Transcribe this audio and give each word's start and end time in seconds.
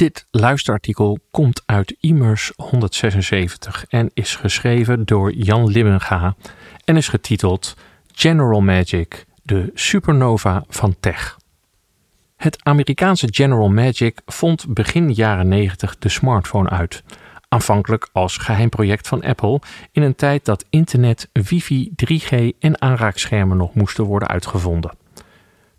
Dit 0.00 0.26
luisterartikel 0.30 1.18
komt 1.30 1.62
uit 1.66 1.96
Immers 2.00 2.52
176 2.56 3.84
en 3.88 4.10
is 4.14 4.36
geschreven 4.36 5.04
door 5.04 5.32
Jan 5.32 5.66
Libbenga 5.66 6.36
en 6.84 6.96
is 6.96 7.08
getiteld 7.08 7.76
General 8.12 8.60
Magic, 8.60 9.26
de 9.42 9.70
supernova 9.74 10.64
van 10.68 10.96
tech. 11.00 11.36
Het 12.36 12.64
Amerikaanse 12.64 13.28
General 13.30 13.68
Magic 13.68 14.20
vond 14.26 14.74
begin 14.74 15.12
jaren 15.12 15.48
90 15.48 15.98
de 15.98 16.08
smartphone 16.08 16.68
uit. 16.68 17.02
Aanvankelijk 17.48 18.08
als 18.12 18.36
geheim 18.36 18.68
project 18.68 19.08
van 19.08 19.22
Apple 19.22 19.60
in 19.92 20.02
een 20.02 20.16
tijd 20.16 20.44
dat 20.44 20.64
internet, 20.70 21.28
wifi, 21.32 21.92
3G 21.96 22.58
en 22.58 22.80
aanraakschermen 22.80 23.56
nog 23.56 23.74
moesten 23.74 24.04
worden 24.04 24.28
uitgevonden. 24.28 24.99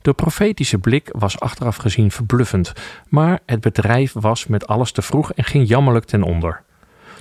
De 0.01 0.13
profetische 0.13 0.77
blik 0.77 1.09
was 1.11 1.39
achteraf 1.39 1.75
gezien 1.75 2.11
verbluffend, 2.11 2.73
maar 3.09 3.39
het 3.45 3.61
bedrijf 3.61 4.13
was 4.13 4.47
met 4.47 4.67
alles 4.67 4.91
te 4.91 5.01
vroeg 5.01 5.33
en 5.33 5.43
ging 5.43 5.67
jammerlijk 5.67 6.05
ten 6.05 6.23
onder. 6.23 6.61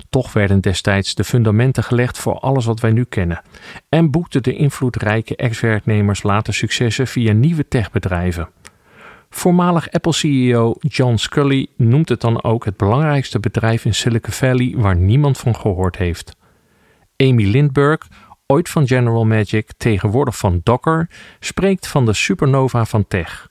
Toch 0.09 0.33
werden 0.33 0.61
destijds 0.61 1.15
de 1.15 1.23
fundamenten 1.23 1.83
gelegd 1.83 2.17
voor 2.17 2.39
alles 2.39 2.65
wat 2.65 2.79
wij 2.79 2.91
nu 2.91 3.03
kennen 3.03 3.41
en 3.89 4.11
boekten 4.11 4.43
de 4.43 4.53
invloedrijke 4.53 5.35
ex-werknemers 5.35 6.23
later 6.23 6.53
successen 6.53 7.07
via 7.07 7.33
nieuwe 7.33 7.67
techbedrijven. 7.67 8.49
Voormalig 9.29 9.91
Apple-CEO 9.91 10.75
John 10.79 11.15
Scully 11.15 11.67
noemt 11.77 12.09
het 12.09 12.21
dan 12.21 12.43
ook 12.43 12.65
het 12.65 12.77
belangrijkste 12.77 13.39
bedrijf 13.39 13.85
in 13.85 13.93
Silicon 13.93 14.33
Valley 14.33 14.73
waar 14.77 14.95
niemand 14.95 15.37
van 15.37 15.55
gehoord 15.55 15.97
heeft. 15.97 16.35
Amy 17.17 17.43
Lindbergh, 17.43 18.07
ooit 18.51 18.69
van 18.69 18.87
General 18.87 19.25
Magic, 19.25 19.71
tegenwoordig 19.77 20.37
van 20.37 20.61
Docker, 20.63 21.09
spreekt 21.39 21.87
van 21.87 22.05
de 22.05 22.13
supernova 22.13 22.85
van 22.85 23.07
tech. 23.07 23.49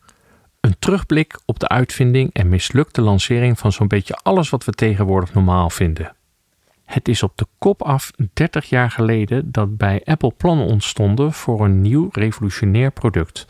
Een 0.60 0.78
terugblik 0.78 1.38
op 1.44 1.58
de 1.58 1.68
uitvinding 1.68 2.32
en 2.32 2.48
mislukte 2.48 3.00
lancering 3.00 3.58
van 3.58 3.72
zo'n 3.72 3.88
beetje 3.88 4.18
alles 4.22 4.50
wat 4.50 4.64
we 4.64 4.72
tegenwoordig 4.72 5.34
normaal 5.34 5.70
vinden. 5.70 6.14
Het 6.84 7.08
is 7.08 7.22
op 7.22 7.32
de 7.36 7.46
kop 7.58 7.82
af 7.82 8.10
30 8.32 8.68
jaar 8.68 8.90
geleden 8.90 9.52
dat 9.52 9.76
bij 9.76 10.02
Apple 10.04 10.32
plannen 10.36 10.66
ontstonden 10.66 11.32
voor 11.32 11.64
een 11.64 11.80
nieuw 11.80 12.08
revolutionair 12.12 12.90
product. 12.90 13.46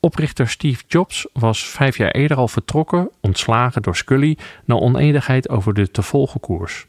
Oprichter 0.00 0.48
Steve 0.48 0.82
Jobs 0.86 1.26
was 1.32 1.68
vijf 1.68 1.96
jaar 1.96 2.10
eerder 2.10 2.36
al 2.36 2.48
vertrokken, 2.48 3.10
ontslagen 3.20 3.82
door 3.82 3.96
Scully, 3.96 4.38
na 4.64 4.74
oneenigheid 4.74 5.48
over 5.48 5.74
de 5.74 5.90
te 5.90 6.02
volgen 6.02 6.40
koers. 6.40 6.86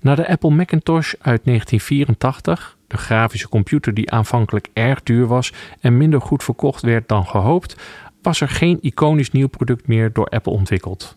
Na 0.00 0.14
de 0.14 0.28
Apple 0.28 0.50
Macintosh 0.50 1.12
uit 1.20 1.44
1984, 1.44 2.73
de 2.86 2.96
grafische 2.96 3.48
computer 3.48 3.94
die 3.94 4.10
aanvankelijk 4.10 4.68
erg 4.72 5.02
duur 5.02 5.26
was 5.26 5.52
en 5.80 5.96
minder 5.96 6.20
goed 6.20 6.44
verkocht 6.44 6.82
werd 6.82 7.08
dan 7.08 7.26
gehoopt, 7.26 7.76
was 8.22 8.40
er 8.40 8.48
geen 8.48 8.78
iconisch 8.80 9.30
nieuw 9.30 9.48
product 9.48 9.86
meer 9.86 10.12
door 10.12 10.28
Apple 10.28 10.52
ontwikkeld. 10.52 11.16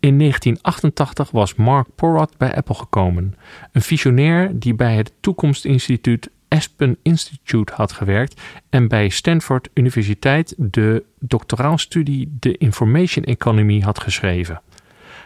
In 0.00 0.18
1988 0.18 1.30
was 1.30 1.54
Mark 1.54 1.86
Porat 1.94 2.36
bij 2.36 2.56
Apple 2.56 2.74
gekomen, 2.74 3.34
een 3.72 3.82
visionair 3.82 4.58
die 4.58 4.74
bij 4.74 4.96
het 4.96 5.12
Toekomstinstituut 5.20 6.30
Aspen 6.48 6.96
Institute 7.02 7.72
had 7.76 7.92
gewerkt 7.92 8.40
en 8.70 8.88
bij 8.88 9.08
Stanford 9.08 9.68
Universiteit 9.74 10.54
de 10.56 11.04
doctoraalstudie 11.18 12.36
de 12.40 12.56
Information 12.58 13.24
Economy 13.24 13.80
had 13.80 14.00
geschreven. 14.00 14.62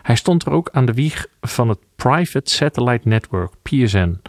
Hij 0.02 0.16
stond 0.16 0.44
er 0.46 0.52
ook 0.52 0.68
aan 0.72 0.84
de 0.84 0.92
wieg 0.92 1.26
van 1.40 1.68
het 1.68 1.78
Private 1.96 2.50
Satellite 2.50 3.08
Network, 3.08 3.52
PSN, 3.62 4.20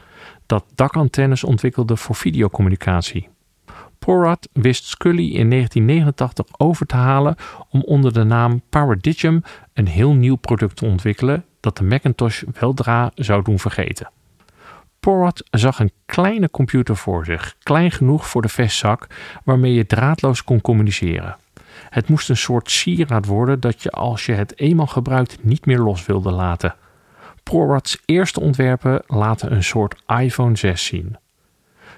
dat 0.49 0.65
dakantennes 0.75 1.43
ontwikkelde 1.43 1.97
voor 1.97 2.15
videocommunicatie. 2.15 3.29
Porat 3.99 4.49
wist 4.53 4.85
Scully 4.85 5.35
in 5.35 5.49
1989 5.49 6.45
over 6.57 6.85
te 6.85 6.95
halen 6.95 7.35
om 7.69 7.81
onder 7.81 8.13
de 8.13 8.23
naam 8.23 8.61
Paradigm 8.69 9.39
een 9.73 9.87
heel 9.87 10.13
nieuw 10.13 10.35
product 10.35 10.75
te 10.75 10.85
ontwikkelen 10.85 11.45
dat 11.59 11.77
de 11.77 11.83
Macintosh 11.83 12.43
weldra 12.59 13.11
zou 13.15 13.43
doen 13.43 13.59
vergeten. 13.59 14.11
Porat 14.99 15.43
zag 15.51 15.79
een 15.79 15.91
kleine 16.05 16.49
computer 16.49 16.95
voor 16.95 17.25
zich, 17.25 17.55
klein 17.63 17.91
genoeg 17.91 18.27
voor 18.27 18.41
de 18.41 18.49
vestzak, 18.49 19.07
waarmee 19.43 19.73
je 19.73 19.85
draadloos 19.85 20.43
kon 20.43 20.61
communiceren. 20.61 21.37
Het 21.89 22.09
moest 22.09 22.29
een 22.29 22.37
soort 22.37 22.71
sieraad 22.71 23.25
worden 23.25 23.59
dat 23.59 23.83
je 23.83 23.91
als 23.91 24.25
je 24.25 24.33
het 24.33 24.59
eenmaal 24.59 24.87
gebruikt 24.87 25.43
niet 25.43 25.65
meer 25.65 25.79
los 25.79 26.05
wilde 26.05 26.31
laten. 26.31 26.75
Porats 27.43 28.01
eerste 28.05 28.39
ontwerpen 28.39 29.03
laten 29.07 29.51
een 29.51 29.63
soort 29.63 29.95
iPhone 30.07 30.57
6 30.57 30.85
zien. 30.85 31.17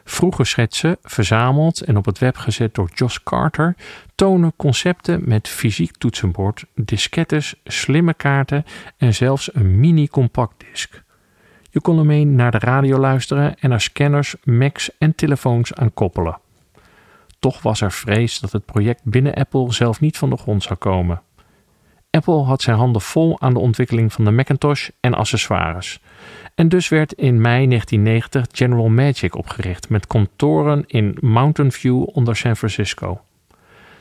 Vroege 0.03 0.44
schetsen, 0.44 0.97
verzameld 1.02 1.81
en 1.81 1.97
op 1.97 2.06
het 2.06 2.19
web 2.19 2.38
gezet 2.38 2.75
door 2.75 2.90
Josh 2.94 3.18
Carter, 3.24 3.75
tonen 4.16 4.53
concepten 4.56 5.22
met 5.25 5.47
fysiek 5.47 5.97
toetsenbord, 5.97 6.66
diskettes, 6.75 7.56
slimme 7.63 8.13
kaarten 8.13 8.66
en 8.97 9.13
zelfs 9.13 9.56
een 9.56 9.79
mini-compactdisc. 9.79 11.02
Je 11.69 11.81
kon 11.81 12.00
ermee 12.00 12.25
naar 12.25 12.52
de 12.52 12.59
radio 12.59 12.97
luisteren 12.97 13.56
en 13.59 13.72
er 13.72 13.81
scanners, 13.81 14.35
Macs 14.44 14.97
en 14.97 15.16
telefoons 15.16 15.73
aan 15.73 15.94
koppelen. 15.94 16.40
Toch 17.40 17.62
was 17.62 17.81
er 17.81 17.91
vrees 17.91 18.40
dat 18.40 18.52
het 18.52 18.66
project 18.66 19.03
binnen 19.03 19.34
Apple 19.34 19.73
zelf 19.73 20.00
niet 20.00 20.18
van 20.18 20.29
de 20.29 20.38
grond 20.38 20.63
zou 20.63 20.75
komen. 20.75 21.22
Apple 22.12 22.44
had 22.44 22.62
zijn 22.62 22.78
handen 22.78 23.02
vol 23.02 23.42
aan 23.42 23.54
de 23.54 23.60
ontwikkeling 23.60 24.14
van 24.14 24.26
de 24.26 24.32
Macintosh 24.32 24.90
en 25.00 25.14
accessoires. 25.14 26.00
En 26.56 26.70
dus 26.70 26.90
werd 26.90 27.14
in 27.14 27.42
mei 27.42 27.68
1990 27.68 28.46
General 28.52 28.90
Magic 28.90 29.36
opgericht 29.36 29.90
met 29.90 30.08
kantoren 30.08 30.84
in 30.88 31.18
Mountain 31.20 31.72
View 31.72 32.04
onder 32.06 32.36
San 32.36 32.56
Francisco. 32.56 33.22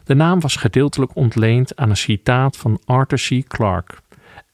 De 0.04 0.14
naam 0.14 0.40
was 0.40 0.56
gedeeltelijk 0.56 1.16
ontleend 1.16 1.76
aan 1.76 1.90
een 1.90 1.96
citaat 1.96 2.56
van 2.56 2.80
Arthur 2.84 3.18
C. 3.28 3.48
Clarke. 3.48 3.94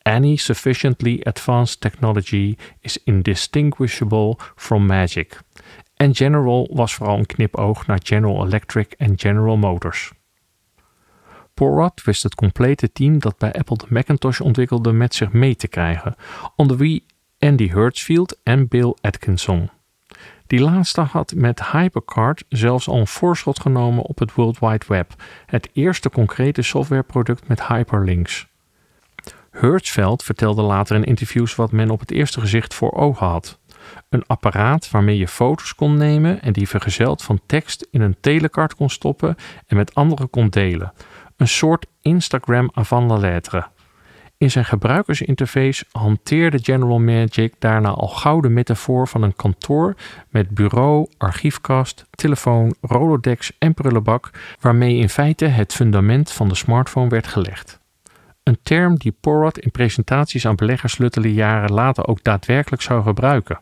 Any 0.03 0.37
sufficiently 0.37 1.21
advanced 1.23 1.81
technology 1.81 2.57
is 2.81 3.03
indistinguishable 3.05 4.37
from 4.57 4.87
magic. 4.87 5.41
En 5.97 6.15
General 6.15 6.71
was 6.73 6.95
vooral 6.95 7.19
een 7.19 7.27
knipoog 7.27 7.87
naar 7.87 8.01
General 8.03 8.47
Electric 8.47 8.93
en 8.93 9.13
General 9.17 9.57
Motors. 9.57 10.13
Porat 11.57 12.03
wist 12.05 12.23
het 12.23 12.35
complete 12.35 12.93
team 12.93 13.19
dat 13.19 13.39
bij 13.39 13.53
Apple 13.53 13.77
de 13.77 13.87
Macintosh 13.89 14.41
ontwikkelde 14.41 14.93
met 14.93 15.15
zich 15.15 15.33
mee 15.33 15.57
te 15.57 15.69
krijgen, 15.69 16.17
onder 16.57 16.77
wie 16.77 17.05
Andy 17.39 17.69
Hertzfield 17.69 18.39
en 18.43 18.69
Bill 18.69 18.95
Atkinson. 19.01 19.71
Die 20.47 20.61
laatste 20.61 21.01
had 21.01 21.35
met 21.35 21.71
HyperCard 21.71 22.45
zelfs 22.49 22.89
al 22.89 22.99
een 22.99 23.07
voorschot 23.07 23.61
genomen 23.61 24.05
op 24.05 24.19
het 24.19 24.35
World 24.35 24.59
Wide 24.59 24.85
Web, 24.89 25.15
het 25.47 25.69
eerste 25.73 26.11
concrete 26.11 26.63
softwareproduct 26.63 27.49
met 27.49 27.67
hyperlinks. 27.67 28.47
Hertzfeld 29.51 30.23
vertelde 30.23 30.63
later 30.63 30.97
in 30.97 31.05
interviews 31.05 31.55
wat 31.55 31.73
men 31.73 31.91
op 31.91 32.01
het 32.01 32.11
eerste 32.11 32.41
gezicht 32.41 32.75
voor 32.75 32.93
ogen 32.93 33.27
had. 33.27 33.59
Een 34.09 34.27
apparaat 34.27 34.91
waarmee 34.91 35.19
je 35.19 35.29
foto's 35.29 35.75
kon 35.75 35.97
nemen 35.97 36.43
en 36.43 36.53
die 36.53 36.69
vergezeld 36.69 37.23
van 37.23 37.41
tekst 37.47 37.89
in 37.91 38.01
een 38.01 38.17
telekart 38.21 38.75
kon 38.75 38.91
stoppen 38.91 39.37
en 39.67 39.77
met 39.77 39.95
anderen 39.95 40.31
kon 40.31 40.49
delen. 40.49 40.93
Een 41.37 41.49
soort 41.49 41.87
Instagram 42.03 42.71
avant 42.75 43.11
la 43.11 43.17
lettre. 43.17 43.67
In 44.39 44.51
zijn 44.51 44.65
gebruikersinterface 44.65 45.85
hanteerde 45.93 46.59
General 46.63 46.99
Magic 46.99 47.55
daarna 47.59 47.89
al 47.89 48.09
gouden 48.09 48.53
metafoor 48.53 49.09
van 49.09 49.23
een 49.23 49.37
kantoor 49.37 49.95
met 50.29 50.51
bureau, 50.51 51.09
archiefkast, 51.19 52.05
telefoon, 52.11 52.75
rolodex 52.81 53.53
en 53.59 53.75
prullenbak, 53.75 54.31
waarmee 54.61 54.97
in 54.97 55.09
feite 55.09 55.45
het 55.45 55.73
fundament 55.73 56.33
van 56.33 56.49
de 56.49 56.55
smartphone 56.55 57.09
werd 57.09 57.27
gelegd. 57.27 57.81
Een 58.43 58.59
term 58.63 58.97
die 58.99 59.17
Porat 59.21 59.59
in 59.59 59.71
presentaties 59.71 60.47
aan 60.47 60.57
beleggers 60.57 60.99
luttele 60.99 61.33
jaren 61.33 61.73
later 61.73 62.07
ook 62.07 62.23
daadwerkelijk 62.23 62.83
zou 62.83 63.03
gebruiken. 63.03 63.61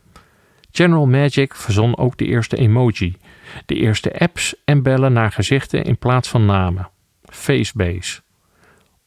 General 0.71 1.07
Magic 1.07 1.55
verzon 1.55 1.97
ook 1.97 2.17
de 2.17 2.27
eerste 2.27 2.57
emoji, 2.57 3.17
de 3.67 3.75
eerste 3.75 4.19
apps 4.19 4.55
en 4.65 4.83
bellen 4.83 5.13
naar 5.13 5.33
gezichten 5.33 5.85
in 5.85 5.99
plaats 5.99 6.29
van 6.29 6.47
namen. 6.47 6.89
Facebase. 7.35 8.23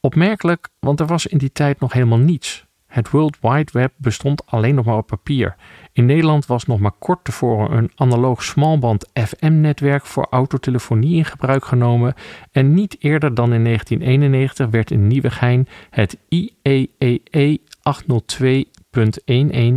Opmerkelijk, 0.00 0.68
want 0.78 1.00
er 1.00 1.06
was 1.06 1.26
in 1.26 1.38
die 1.38 1.52
tijd 1.52 1.80
nog 1.80 1.92
helemaal 1.92 2.18
niets. 2.18 2.66
Het 2.86 3.10
World 3.10 3.36
Wide 3.40 3.72
Web 3.72 3.92
bestond 3.96 4.46
alleen 4.46 4.74
nog 4.74 4.84
maar 4.84 4.96
op 4.96 5.06
papier. 5.06 5.56
In 5.92 6.06
Nederland 6.06 6.46
was 6.46 6.64
nog 6.64 6.78
maar 6.78 6.92
kort 6.98 7.24
tevoren 7.24 7.76
een 7.76 7.90
analoog 7.94 8.42
smalband 8.42 9.08
FM-netwerk 9.14 10.06
voor 10.06 10.26
autotelefonie 10.30 11.16
in 11.16 11.24
gebruik 11.24 11.64
genomen 11.64 12.14
en 12.52 12.74
niet 12.74 12.96
eerder 12.98 13.34
dan 13.34 13.52
in 13.52 13.64
1991 13.64 14.68
werd 14.68 14.90
in 14.90 15.06
Nieuwegein 15.06 15.68
het 15.90 16.16
IEEE 16.28 17.60
802.11 17.88 17.94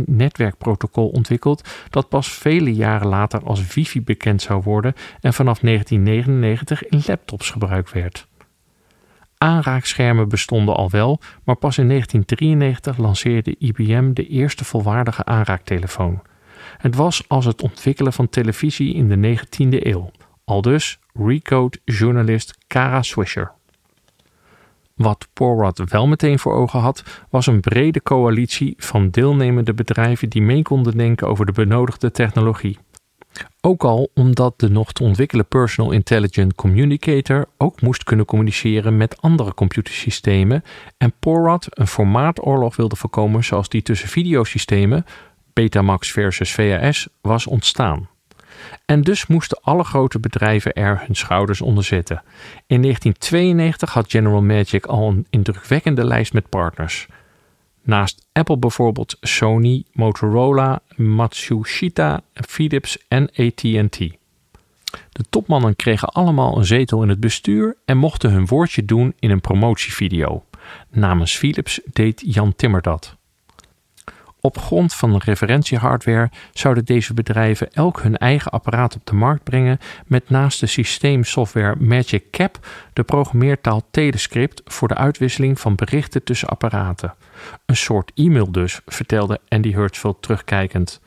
netwerkprotocol 0.06 1.08
ontwikkeld 1.08 1.68
dat 1.90 2.08
pas 2.08 2.32
vele 2.32 2.74
jaren 2.74 3.08
later 3.08 3.44
als 3.44 3.74
wifi 3.74 4.02
bekend 4.02 4.42
zou 4.42 4.62
worden 4.62 4.94
en 5.20 5.34
vanaf 5.34 5.58
1999 5.58 6.86
in 6.86 7.02
laptops 7.06 7.50
gebruikt 7.50 7.92
werd. 7.92 8.30
Aanraakschermen 9.42 10.28
bestonden 10.28 10.76
al 10.76 10.90
wel, 10.90 11.20
maar 11.44 11.56
pas 11.56 11.78
in 11.78 11.88
1993 11.88 12.96
lanceerde 12.96 13.56
IBM 13.58 14.12
de 14.12 14.26
eerste 14.26 14.64
volwaardige 14.64 15.24
aanraaktelefoon. 15.24 16.22
Het 16.78 16.94
was 16.94 17.24
als 17.28 17.44
het 17.44 17.62
ontwikkelen 17.62 18.12
van 18.12 18.28
televisie 18.28 18.94
in 18.94 19.08
de 19.08 19.36
19e 19.38 19.86
eeuw. 19.86 20.10
Aldus 20.44 20.98
Recode 21.12 21.78
journalist 21.84 22.58
Kara 22.66 23.02
Swisher. 23.02 23.52
Wat 24.94 25.28
Porrad 25.32 25.82
wel 25.88 26.06
meteen 26.06 26.38
voor 26.38 26.54
ogen 26.54 26.80
had, 26.80 27.24
was 27.30 27.46
een 27.46 27.60
brede 27.60 28.02
coalitie 28.02 28.74
van 28.76 29.10
deelnemende 29.10 29.74
bedrijven 29.74 30.28
die 30.28 30.42
mee 30.42 30.62
konden 30.62 30.96
denken 30.96 31.28
over 31.28 31.46
de 31.46 31.52
benodigde 31.52 32.10
technologie. 32.10 32.78
Ook 33.60 33.84
al 33.84 34.10
omdat 34.14 34.54
de 34.56 34.70
nog 34.70 34.92
te 34.92 35.02
ontwikkelen 35.02 35.46
Personal 35.46 35.92
Intelligent 35.92 36.54
Communicator 36.54 37.46
ook 37.58 37.80
moest 37.80 38.04
kunnen 38.04 38.26
communiceren 38.26 38.96
met 38.96 39.20
andere 39.20 39.54
computersystemen 39.54 40.64
en 40.98 41.12
Porrad 41.20 41.66
een 41.70 41.86
formaatoorlog 41.86 42.76
wilde 42.76 42.96
voorkomen 42.96 43.44
zoals 43.44 43.68
die 43.68 43.82
tussen 43.82 44.08
videosystemen, 44.08 45.06
Betamax 45.52 46.12
versus 46.12 46.52
VHS, 46.52 47.08
was 47.20 47.46
ontstaan. 47.46 48.08
En 48.86 49.02
dus 49.02 49.26
moesten 49.26 49.60
alle 49.62 49.84
grote 49.84 50.20
bedrijven 50.20 50.72
er 50.72 51.02
hun 51.06 51.16
schouders 51.16 51.60
onder 51.60 51.84
zetten. 51.84 52.22
In 52.66 52.82
1992 52.82 53.92
had 53.92 54.10
General 54.10 54.42
Magic 54.42 54.86
al 54.86 55.08
een 55.08 55.26
indrukwekkende 55.30 56.04
lijst 56.04 56.32
met 56.32 56.48
partners. 56.48 57.08
Naast 57.82 58.26
Apple 58.32 58.58
bijvoorbeeld 58.58 59.16
Sony, 59.20 59.84
Motorola, 59.92 60.80
Matsushita, 60.96 62.20
Philips 62.32 62.98
en 63.08 63.30
AT&T. 63.36 63.98
De 65.10 65.24
topmannen 65.30 65.76
kregen 65.76 66.08
allemaal 66.08 66.58
een 66.58 66.64
zetel 66.64 67.02
in 67.02 67.08
het 67.08 67.20
bestuur 67.20 67.76
en 67.84 67.96
mochten 67.96 68.30
hun 68.30 68.46
woordje 68.46 68.84
doen 68.84 69.14
in 69.18 69.30
een 69.30 69.40
promotievideo. 69.40 70.44
Namens 70.90 71.36
Philips 71.36 71.80
deed 71.92 72.22
Jan 72.26 72.54
Timmer 72.56 72.82
dat. 72.82 73.16
Op 74.40 74.58
grond 74.58 74.94
van 74.94 75.16
referentiehardware 75.16 76.30
zouden 76.52 76.84
deze 76.84 77.14
bedrijven 77.14 77.72
elk 77.72 78.00
hun 78.02 78.16
eigen 78.16 78.50
apparaat 78.50 78.94
op 78.94 79.06
de 79.06 79.14
markt 79.14 79.44
brengen 79.44 79.78
met 80.06 80.30
naast 80.30 80.60
de 80.60 80.66
systeemsoftware 80.66 81.76
Magic 81.78 82.30
Cap 82.30 82.66
de 82.92 83.02
programmeertaal 83.02 83.82
Telescript 83.90 84.62
voor 84.64 84.88
de 84.88 84.94
uitwisseling 84.94 85.60
van 85.60 85.74
berichten 85.74 86.24
tussen 86.24 86.48
apparaten. 86.48 87.14
Een 87.66 87.76
soort 87.76 88.12
e-mail 88.14 88.52
dus, 88.52 88.80
vertelde 88.86 89.40
Andy 89.48 89.72
Hertzfeld 89.72 90.22
terugkijkend. 90.22 91.00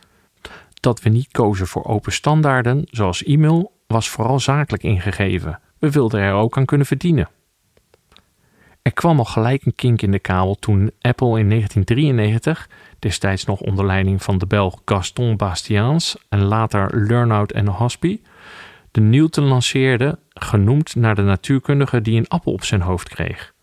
Dat 0.79 1.01
we 1.01 1.09
niet 1.09 1.31
kozen 1.31 1.67
voor 1.67 1.85
open 1.85 2.11
standaarden, 2.11 2.87
zoals 2.91 3.23
e-mail, 3.23 3.71
was 3.87 4.09
vooral 4.09 4.39
zakelijk 4.39 4.83
ingegeven. 4.83 5.59
We 5.79 5.91
wilden 5.91 6.19
er 6.19 6.33
ook 6.33 6.57
aan 6.57 6.65
kunnen 6.65 6.87
verdienen. 6.87 7.29
Er 8.81 8.93
kwam 8.93 9.19
al 9.19 9.25
gelijk 9.25 9.65
een 9.65 9.75
kink 9.75 10.01
in 10.01 10.11
de 10.11 10.19
kabel 10.19 10.55
toen 10.55 10.91
Apple 11.01 11.39
in 11.39 11.49
1993, 11.49 12.69
destijds 12.99 13.45
nog 13.45 13.59
onder 13.59 13.85
leiding 13.85 14.23
van 14.23 14.37
de 14.37 14.45
Belg 14.45 14.81
Gaston 14.85 15.37
Bastiaans 15.37 16.17
en 16.29 16.43
later 16.43 17.07
Learnout 17.07 17.51
en 17.51 17.67
Hospi, 17.67 18.21
de 18.91 19.01
Newton 19.01 19.45
lanceerde, 19.45 20.19
genoemd 20.29 20.95
naar 20.95 21.15
de 21.15 21.21
natuurkundige 21.21 22.01
die 22.01 22.17
een 22.17 22.27
appel 22.27 22.51
op 22.51 22.63
zijn 22.63 22.81
hoofd 22.81 23.09
kreeg. 23.09 23.53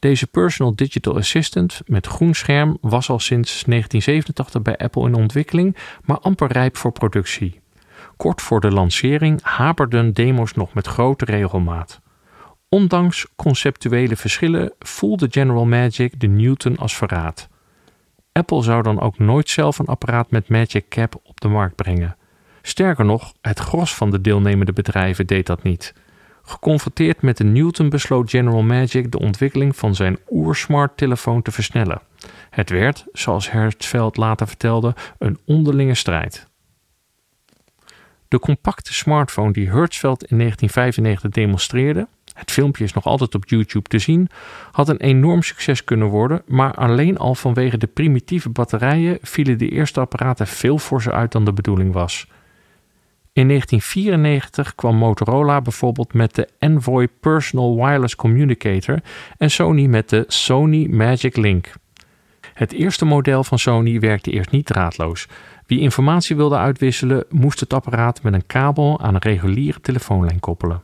Deze 0.00 0.26
Personal 0.26 0.74
Digital 0.74 1.16
Assistant 1.16 1.80
met 1.86 2.06
groen 2.06 2.34
scherm 2.34 2.78
was 2.80 3.10
al 3.10 3.18
sinds 3.18 3.64
1987 3.64 4.62
bij 4.62 4.76
Apple 4.76 5.06
in 5.06 5.14
ontwikkeling, 5.14 5.76
maar 6.04 6.18
amper 6.18 6.52
rijp 6.52 6.76
voor 6.76 6.92
productie. 6.92 7.60
Kort 8.16 8.42
voor 8.42 8.60
de 8.60 8.70
lancering 8.70 9.42
haperden 9.42 10.12
demo's 10.12 10.52
nog 10.52 10.74
met 10.74 10.86
grote 10.86 11.24
regelmaat. 11.24 12.00
Ondanks 12.68 13.26
conceptuele 13.36 14.16
verschillen 14.16 14.72
voelde 14.78 15.28
General 15.30 15.66
Magic 15.66 16.20
de 16.20 16.26
Newton 16.26 16.76
als 16.76 16.96
verraad. 16.96 17.48
Apple 18.32 18.62
zou 18.62 18.82
dan 18.82 19.00
ook 19.00 19.18
nooit 19.18 19.48
zelf 19.48 19.78
een 19.78 19.86
apparaat 19.86 20.30
met 20.30 20.48
Magic 20.48 20.88
Cap 20.88 21.20
op 21.24 21.40
de 21.40 21.48
markt 21.48 21.76
brengen. 21.76 22.16
Sterker 22.62 23.04
nog, 23.04 23.32
het 23.40 23.58
gros 23.58 23.94
van 23.94 24.10
de 24.10 24.20
deelnemende 24.20 24.72
bedrijven 24.72 25.26
deed 25.26 25.46
dat 25.46 25.62
niet. 25.62 25.94
Geconfronteerd 26.50 27.22
met 27.22 27.36
de 27.36 27.44
Newton 27.44 27.88
besloot 27.88 28.30
General 28.30 28.62
Magic 28.62 29.10
de 29.10 29.18
ontwikkeling 29.18 29.76
van 29.76 29.94
zijn 29.94 30.18
oersmart 30.30 30.96
telefoon 30.96 31.42
te 31.42 31.50
versnellen. 31.50 32.00
Het 32.50 32.70
werd, 32.70 33.04
zoals 33.12 33.50
Hertzfeld 33.50 34.16
later 34.16 34.46
vertelde, 34.46 34.94
een 35.18 35.38
onderlinge 35.44 35.94
strijd. 35.94 36.48
De 38.28 38.38
compacte 38.38 38.92
smartphone 38.92 39.52
die 39.52 39.70
Hertzfeld 39.70 40.24
in 40.24 40.38
1995 40.38 41.30
demonstreerde, 41.30 42.08
het 42.34 42.50
filmpje 42.50 42.84
is 42.84 42.92
nog 42.92 43.04
altijd 43.04 43.34
op 43.34 43.48
YouTube 43.48 43.88
te 43.88 43.98
zien, 43.98 44.28
had 44.72 44.88
een 44.88 45.00
enorm 45.00 45.42
succes 45.42 45.84
kunnen 45.84 46.08
worden, 46.08 46.42
maar 46.46 46.74
alleen 46.74 47.18
al 47.18 47.34
vanwege 47.34 47.78
de 47.78 47.86
primitieve 47.86 48.48
batterijen 48.48 49.18
vielen 49.22 49.58
de 49.58 49.68
eerste 49.68 50.00
apparaten 50.00 50.46
veel 50.46 50.78
forser 50.78 51.12
uit 51.12 51.32
dan 51.32 51.44
de 51.44 51.52
bedoeling 51.52 51.92
was. 51.92 52.26
In 53.32 53.48
1994 53.48 54.74
kwam 54.74 54.96
Motorola 54.96 55.60
bijvoorbeeld 55.60 56.12
met 56.12 56.34
de 56.34 56.48
Envoy 56.58 57.08
Personal 57.20 57.76
Wireless 57.76 58.16
Communicator 58.16 58.98
en 59.36 59.50
Sony 59.50 59.86
met 59.86 60.08
de 60.08 60.24
Sony 60.26 60.86
Magic 60.86 61.36
Link. 61.36 61.72
Het 62.54 62.72
eerste 62.72 63.04
model 63.04 63.44
van 63.44 63.58
Sony 63.58 64.00
werkte 64.00 64.30
eerst 64.30 64.50
niet 64.50 64.66
draadloos. 64.66 65.26
Wie 65.66 65.80
informatie 65.80 66.36
wilde 66.36 66.56
uitwisselen, 66.56 67.24
moest 67.28 67.60
het 67.60 67.72
apparaat 67.72 68.22
met 68.22 68.32
een 68.32 68.46
kabel 68.46 69.00
aan 69.00 69.14
een 69.14 69.20
reguliere 69.20 69.80
telefoonlijn 69.80 70.40
koppelen. 70.40 70.82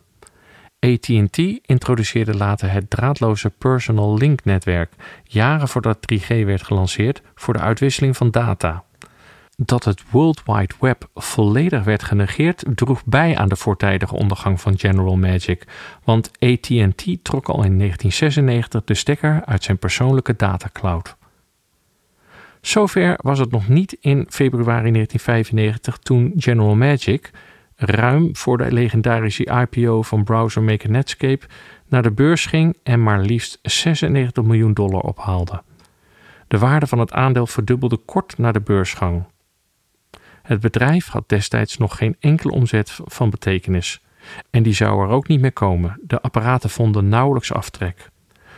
AT&T 0.78 1.38
introduceerde 1.62 2.36
later 2.36 2.70
het 2.70 2.90
draadloze 2.90 3.50
Personal 3.50 4.16
Link 4.18 4.44
netwerk, 4.44 4.92
jaren 5.24 5.68
voordat 5.68 5.98
3G 6.12 6.26
werd 6.26 6.62
gelanceerd, 6.62 7.22
voor 7.34 7.54
de 7.54 7.60
uitwisseling 7.60 8.16
van 8.16 8.30
data. 8.30 8.84
Dat 9.62 9.84
het 9.84 10.10
World 10.10 10.42
Wide 10.44 10.74
Web 10.80 11.08
volledig 11.14 11.84
werd 11.84 12.02
genegeerd 12.02 12.64
droeg 12.74 13.04
bij 13.04 13.36
aan 13.36 13.48
de 13.48 13.56
voortijdige 13.56 14.14
ondergang 14.14 14.60
van 14.60 14.78
General 14.78 15.16
Magic, 15.16 15.66
want 16.04 16.30
AT&T 16.38 17.04
trok 17.22 17.48
al 17.48 17.64
in 17.64 17.78
1996 17.78 18.84
de 18.84 18.94
stekker 18.94 19.42
uit 19.44 19.64
zijn 19.64 19.78
persoonlijke 19.78 20.36
datacloud. 20.36 21.16
Zover 22.60 23.18
was 23.22 23.38
het 23.38 23.50
nog 23.50 23.68
niet 23.68 23.96
in 24.00 24.26
februari 24.28 24.92
1995 24.92 25.96
toen 25.98 26.32
General 26.36 26.74
Magic, 26.74 27.30
ruim 27.76 28.36
voor 28.36 28.58
de 28.58 28.72
legendarische 28.72 29.66
IPO 29.70 30.02
van 30.02 30.24
browsermaker 30.24 30.90
Netscape, 30.90 31.46
naar 31.88 32.02
de 32.02 32.12
beurs 32.12 32.46
ging 32.46 32.76
en 32.82 33.02
maar 33.02 33.20
liefst 33.20 33.58
96 33.62 34.44
miljoen 34.44 34.72
dollar 34.72 35.00
ophaalde. 35.00 35.62
De 36.48 36.58
waarde 36.58 36.86
van 36.86 36.98
het 36.98 37.12
aandeel 37.12 37.46
verdubbelde 37.46 37.96
kort 37.96 38.38
na 38.38 38.52
de 38.52 38.60
beursgang. 38.60 39.24
Het 40.46 40.60
bedrijf 40.60 41.08
had 41.08 41.28
destijds 41.28 41.76
nog 41.76 41.96
geen 41.96 42.16
enkele 42.20 42.52
omzet 42.52 42.98
van 43.04 43.30
betekenis. 43.30 44.00
En 44.50 44.62
die 44.62 44.74
zou 44.74 45.02
er 45.02 45.08
ook 45.08 45.28
niet 45.28 45.40
meer 45.40 45.52
komen. 45.52 46.00
De 46.02 46.20
apparaten 46.20 46.70
vonden 46.70 47.08
nauwelijks 47.08 47.52
aftrek. 47.52 48.10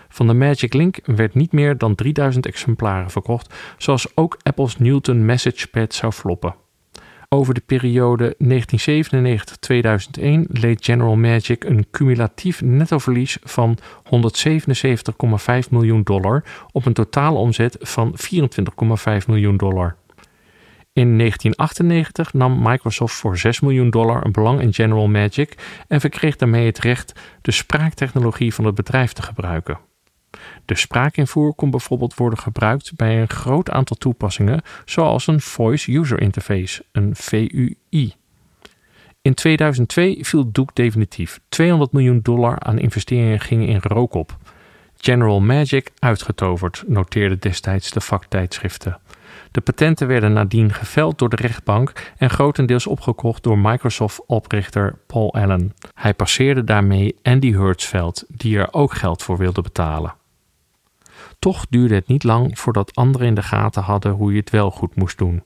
Van 0.09 0.27
de 0.27 0.35
Magic 0.35 0.75
Link 0.75 0.99
werd 1.05 1.35
niet 1.35 1.53
meer 1.53 1.79
dan 1.79 1.95
3000 1.95 2.47
exemplaren 2.47 3.11
verkocht, 3.11 3.55
zoals 3.77 4.17
ook 4.17 4.39
Apple's 4.43 4.79
Newton 4.79 5.25
Message 5.25 5.69
Pad 5.69 5.95
zou 5.95 6.13
floppen. 6.13 6.55
Over 7.29 7.55
de 7.55 7.63
periode 7.67 8.37
1997-2001 8.45 8.47
leed 10.49 10.85
General 10.85 11.17
Magic 11.17 11.65
een 11.65 11.87
cumulatief 11.91 12.63
nettoverlies 12.63 13.39
van 13.43 13.79
177,5 14.05 15.69
miljoen 15.71 16.03
dollar 16.03 16.45
op 16.73 16.87
een 16.87 16.93
totale 16.93 17.39
omzet 17.39 17.77
van 17.81 18.15
24,5 18.17 19.27
miljoen 19.27 19.57
dollar. 19.57 19.97
In 20.99 21.19
1998 21.19 22.33
nam 22.33 22.63
Microsoft 22.63 23.15
voor 23.15 23.39
6 23.39 23.61
miljoen 23.61 23.91
dollar 23.91 24.25
een 24.25 24.33
belang 24.33 24.61
in 24.61 24.73
General 24.73 25.09
Magic 25.09 25.55
en 25.89 26.01
verkreeg 26.01 26.37
daarmee 26.37 26.67
het 26.67 26.79
recht 26.79 27.13
de 27.43 27.51
spraaktechnologie 27.51 28.55
van 28.55 28.65
het 28.65 28.75
bedrijf 28.75 29.13
te 29.13 29.23
gebruiken. 29.23 29.79
De 30.65 30.75
spraakinvoer 30.75 31.55
kon 31.55 31.71
bijvoorbeeld 31.71 32.15
worden 32.15 32.39
gebruikt 32.39 32.97
bij 32.97 33.21
een 33.21 33.29
groot 33.29 33.71
aantal 33.71 33.97
toepassingen, 33.97 34.63
zoals 34.85 35.27
een 35.27 35.41
Voice 35.41 35.93
User 35.93 36.21
Interface, 36.21 36.85
een 36.93 37.17
VUI. 37.17 38.15
In 39.23 39.35
2002 39.35 40.19
viel 40.21 40.53
Doek 40.53 40.75
definitief. 40.75 41.41
200 41.49 41.93
miljoen 41.93 42.21
dollar 42.23 42.59
aan 42.61 42.79
investeringen 42.79 43.41
gingen 43.41 43.69
in 43.69 43.81
rook 43.83 44.15
op. 44.15 44.37
General 44.97 45.41
Magic 45.41 45.91
uitgetoverd, 45.99 46.85
noteerde 46.87 47.39
destijds 47.39 47.91
de 47.91 48.01
vaktijdschriften. 48.01 48.99
De 49.51 49.61
patenten 49.61 50.07
werden 50.07 50.33
nadien 50.33 50.73
geveld 50.73 51.19
door 51.19 51.29
de 51.29 51.37
rechtbank 51.37 52.13
en 52.17 52.31
grotendeels 52.31 52.87
opgekocht 52.87 53.43
door 53.43 53.59
Microsoft-oprichter 53.59 54.99
Paul 55.07 55.35
Allen. 55.35 55.75
Hij 55.95 56.15
passeerde 56.15 56.65
daarmee 56.65 57.17
Andy 57.23 57.53
Hertzfeld, 57.53 58.25
die 58.29 58.59
er 58.59 58.73
ook 58.73 58.95
geld 58.95 59.23
voor 59.23 59.37
wilde 59.37 59.63
betalen. 59.63 60.15
Toch 61.39 61.67
duurde 61.71 61.95
het 61.95 62.09
niet 62.09 62.25
lang 62.25 62.59
voordat 62.59 62.95
anderen 62.95 63.27
in 63.27 63.35
de 63.35 63.43
gaten 63.43 63.83
hadden 63.83 64.13
hoe 64.13 64.33
je 64.33 64.39
het 64.39 64.51
wel 64.51 64.71
goed 64.71 64.97
moest 64.97 65.19
doen. 65.19 65.43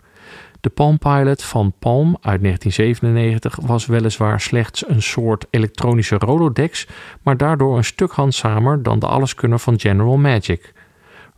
De 0.61 0.71
Palm 0.71 0.99
Pilot 0.99 1.43
van 1.43 1.73
Palm 1.79 2.17
uit 2.21 2.43
1997 2.43 3.59
was 3.63 3.87
weliswaar 3.87 4.41
slechts 4.41 4.89
een 4.89 5.03
soort 5.03 5.47
elektronische 5.51 6.17
Rolodex, 6.17 6.87
maar 7.23 7.37
daardoor 7.37 7.77
een 7.77 7.85
stuk 7.85 8.13
handzamer 8.13 8.83
dan 8.83 8.99
de 8.99 9.07
alleskunner 9.07 9.59
van 9.59 9.81
General 9.81 10.17
Magic. 10.17 10.73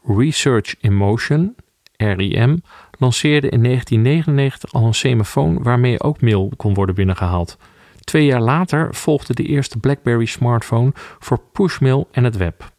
Research 0.07 0.75
in 0.81 0.95
Motion, 0.95 1.55
RIM, 1.97 2.63
lanceerde 2.99 3.49
in 3.49 3.63
1999 3.63 4.73
al 4.73 4.87
een 4.87 4.95
semafoon 4.95 5.63
waarmee 5.63 6.03
ook 6.03 6.21
mail 6.21 6.53
kon 6.57 6.75
worden 6.75 6.95
binnengehaald. 6.95 7.57
Twee 8.01 8.25
jaar 8.25 8.41
later 8.41 8.95
volgde 8.95 9.35
de 9.35 9.43
eerste 9.43 9.79
BlackBerry 9.79 10.25
smartphone 10.25 10.93
voor 11.19 11.41
pushmail 11.53 12.09
en 12.11 12.25
het 12.25 12.37
web. 12.37 12.73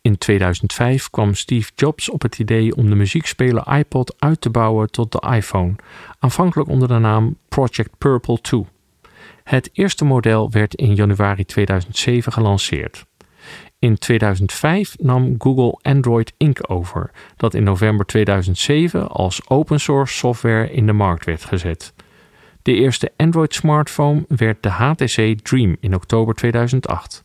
In 0.00 0.18
2005 0.18 1.10
kwam 1.10 1.34
Steve 1.34 1.70
Jobs 1.74 2.10
op 2.10 2.22
het 2.22 2.38
idee 2.38 2.76
om 2.76 2.88
de 2.88 2.94
muziekspeler 2.94 3.78
iPod 3.78 4.14
uit 4.18 4.40
te 4.40 4.50
bouwen 4.50 4.90
tot 4.90 5.12
de 5.12 5.34
iPhone, 5.34 5.74
aanvankelijk 6.18 6.68
onder 6.68 6.88
de 6.88 6.98
naam 6.98 7.36
Project 7.48 7.98
Purple 7.98 8.40
2. 8.40 8.66
Het 9.44 9.70
eerste 9.72 10.04
model 10.04 10.50
werd 10.50 10.74
in 10.74 10.94
januari 10.94 11.44
2007 11.44 12.32
gelanceerd. 12.32 13.04
In 13.82 13.98
2005 13.98 14.96
nam 15.00 15.34
Google 15.38 15.78
Android 15.82 16.32
Inc. 16.36 16.58
over, 16.70 17.10
dat 17.36 17.54
in 17.54 17.62
november 17.62 18.06
2007 18.06 19.08
als 19.08 19.48
open 19.48 19.80
source 19.80 20.16
software 20.16 20.72
in 20.72 20.86
de 20.86 20.92
markt 20.92 21.24
werd 21.24 21.44
gezet. 21.44 21.94
De 22.62 22.74
eerste 22.74 23.12
Android 23.16 23.54
smartphone 23.54 24.24
werd 24.28 24.62
de 24.62 24.68
HTC 24.68 25.38
Dream 25.42 25.76
in 25.80 25.94
oktober 25.94 26.34
2008. 26.34 27.24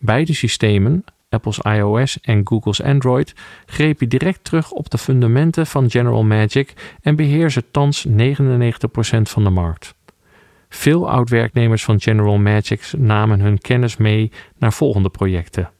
Beide 0.00 0.34
systemen, 0.34 1.04
Apple's 1.28 1.58
iOS 1.58 2.20
en 2.20 2.40
Google's 2.44 2.82
Android, 2.82 3.34
grepen 3.66 4.08
direct 4.08 4.44
terug 4.44 4.70
op 4.70 4.90
de 4.90 4.98
fundamenten 4.98 5.66
van 5.66 5.90
General 5.90 6.24
Magic 6.24 6.96
en 7.02 7.16
beheersen 7.16 7.70
thans 7.70 8.06
99% 8.08 8.12
van 9.22 9.44
de 9.44 9.50
markt. 9.50 9.94
Veel 10.68 11.10
oud-werknemers 11.10 11.84
van 11.84 12.00
General 12.00 12.38
Magic 12.38 12.90
namen 12.96 13.40
hun 13.40 13.58
kennis 13.58 13.96
mee 13.96 14.32
naar 14.58 14.72
volgende 14.72 15.08
projecten. 15.08 15.70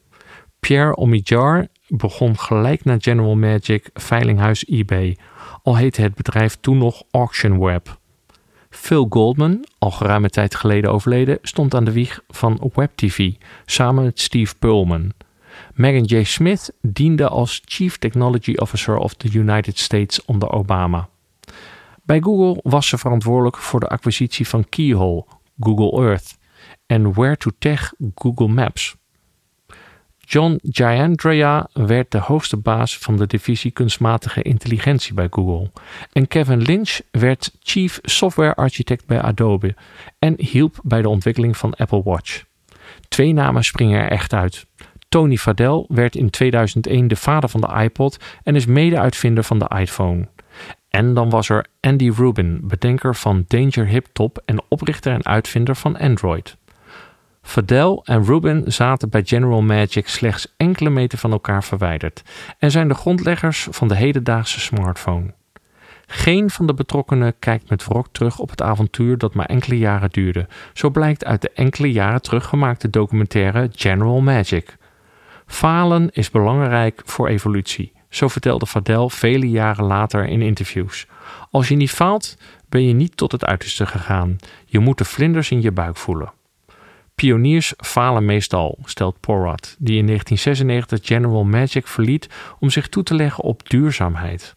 Pierre 0.67 0.97
Omidyar 0.97 1.67
begon 1.89 2.39
gelijk 2.39 2.85
na 2.85 2.97
General 2.99 3.37
Magic 3.37 3.91
veilinghuis 3.95 4.65
eBay, 4.65 5.17
al 5.63 5.77
heette 5.77 6.03
het 6.03 6.15
bedrijf 6.15 6.57
toen 6.61 6.79
nog 6.79 7.03
AuctionWeb. 7.11 7.99
Phil 8.71 9.07
Goldman, 9.11 9.65
al 9.79 9.91
geruime 9.91 10.31
tijd 10.31 10.55
geleden 10.55 10.93
overleden, 10.93 11.39
stond 11.43 11.75
aan 11.75 11.85
de 11.85 11.93
wieg 11.93 12.23
van 12.29 12.71
WebTV 12.75 13.33
samen 13.65 14.05
met 14.05 14.21
Steve 14.21 14.55
Pullman. 14.59 15.13
Megan 15.75 16.05
J. 16.05 16.25
Smith 16.25 16.73
diende 16.81 17.29
als 17.29 17.63
Chief 17.65 17.99
Technology 17.99 18.55
Officer 18.55 18.97
of 18.97 19.15
the 19.15 19.33
United 19.33 19.79
States 19.79 20.25
onder 20.25 20.51
Obama. 20.51 21.09
Bij 22.03 22.21
Google 22.21 22.61
was 22.71 22.89
ze 22.89 22.99
verantwoordelijk 22.99 23.57
voor 23.57 23.81
de 23.81 23.89
acquisitie 23.89 24.49
van 24.49 24.69
Keyhole, 24.69 25.25
Google 25.61 26.03
Earth 26.03 26.39
en 26.87 27.13
Where2Tech 27.15 27.83
Google 28.15 28.49
Maps. 28.49 29.01
John 30.33 30.59
Giandrea 30.63 31.69
werd 31.73 32.11
de 32.11 32.19
hoogste 32.19 32.57
baas 32.57 32.99
van 32.99 33.17
de 33.17 33.27
divisie 33.27 33.71
kunstmatige 33.71 34.43
intelligentie 34.43 35.15
bij 35.15 35.27
Google. 35.31 35.71
En 36.13 36.29
Kevin 36.29 36.63
Lynch 36.63 37.01
werd 37.11 37.53
Chief 37.63 37.99
Software 38.03 38.55
Architect 38.55 39.07
bij 39.07 39.21
Adobe 39.21 39.75
en 40.19 40.35
hielp 40.37 40.81
bij 40.83 41.03
de 41.03 41.09
ontwikkeling 41.09 41.57
van 41.57 41.75
Apple 41.75 42.03
Watch. 42.03 42.45
Twee 43.09 43.33
namen 43.33 43.65
springen 43.65 44.01
er 44.01 44.11
echt 44.11 44.33
uit. 44.33 44.67
Tony 45.09 45.37
Fadell 45.37 45.85
werd 45.89 46.17
in 46.17 46.31
2001 46.31 47.09
de 47.09 47.17
vader 47.17 47.49
van 47.49 47.61
de 47.61 47.83
iPod 47.83 48.17
en 48.43 48.57
is 48.57 48.67
mede-uitvinder 48.67 49.45
van 49.45 49.59
de 49.59 49.71
iPhone. 49.79 50.29
En 50.89 51.15
dan 51.15 51.31
was 51.31 51.49
er 51.49 51.67
Andy 51.81 52.11
Rubin, 52.17 52.61
bedenker 52.63 53.15
van 53.15 53.45
Danger 53.47 53.87
Hip 53.87 54.07
Top 54.13 54.43
en 54.45 54.63
oprichter 54.69 55.13
en 55.13 55.25
uitvinder 55.25 55.77
van 55.77 55.97
Android. 55.97 56.57
Fadell 57.43 58.01
en 58.05 58.25
Rubin 58.25 58.65
zaten 58.67 59.09
bij 59.09 59.23
General 59.25 59.63
Magic 59.63 60.09
slechts 60.09 60.55
enkele 60.57 60.91
meter 60.91 61.19
van 61.19 61.33
elkaar 61.33 61.65
verwijderd 61.65 62.23
en 62.59 62.71
zijn 62.71 62.89
de 62.89 62.95
grondleggers 62.95 63.67
van 63.71 63.89
de 63.89 63.97
hedendaagse 63.97 64.61
smartphone. 64.61 65.35
Geen 66.07 66.51
van 66.51 66.67
de 66.67 66.75
betrokkenen 66.75 67.39
kijkt 67.39 67.71
met 67.71 67.85
wrok 67.85 68.07
terug 68.13 68.39
op 68.39 68.51
het 68.51 68.63
avontuur 68.63 69.19
dat 69.19 69.35
maar 69.35 69.47
enkele 69.47 69.79
jaren 69.79 70.11
duurde. 70.11 70.49
Zo 70.73 70.91
blijkt 70.91 71.25
uit 71.25 71.43
de 71.43 71.51
enkele 71.55 71.93
jaren 71.93 72.23
teruggemaakte 72.23 72.91
documentaire 72.91 73.71
General 73.73 74.21
Magic. 74.21 74.77
Falen 75.47 76.11
is 76.13 76.31
belangrijk 76.31 77.03
voor 77.05 77.29
evolutie, 77.29 77.93
zo 78.09 78.29
vertelde 78.29 78.67
Fadell 78.67 79.09
vele 79.09 79.51
jaren 79.51 79.85
later 79.85 80.27
in 80.27 80.43
interviews. 80.43 81.07
Als 81.51 81.69
je 81.69 81.77
niet 81.77 81.91
faalt, 81.91 82.37
ben 82.69 82.87
je 82.87 82.95
niet 82.95 83.17
tot 83.17 83.33
het 83.33 83.45
uiterste 83.45 83.87
gegaan. 83.87 84.37
Je 84.67 84.79
moet 84.79 84.99
de 84.99 85.05
vlinders 85.05 85.51
in 85.51 85.63
je 85.63 85.73
buik 85.73 85.97
voelen. 85.97 86.33
Pioniers 87.23 87.75
falen 87.77 88.25
meestal, 88.25 88.79
stelt 88.85 89.21
Porat, 89.21 89.77
die 89.79 89.99
in 89.99 90.07
1996 90.07 91.07
General 91.07 91.45
Magic 91.45 91.87
verliet 91.87 92.29
om 92.59 92.71
zich 92.71 92.89
toe 92.89 93.03
te 93.03 93.15
leggen 93.15 93.45
op 93.45 93.69
duurzaamheid. 93.69 94.55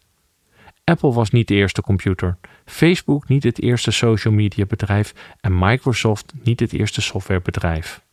Apple 0.84 1.12
was 1.12 1.30
niet 1.30 1.48
de 1.48 1.54
eerste 1.54 1.82
computer, 1.82 2.36
Facebook 2.64 3.28
niet 3.28 3.42
het 3.42 3.62
eerste 3.62 3.90
social 3.90 4.34
media 4.34 4.64
bedrijf 4.64 5.14
en 5.40 5.58
Microsoft 5.58 6.32
niet 6.42 6.60
het 6.60 6.72
eerste 6.72 7.00
softwarebedrijf. 7.00 8.05